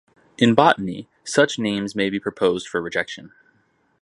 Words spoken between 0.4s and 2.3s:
botany, such names may be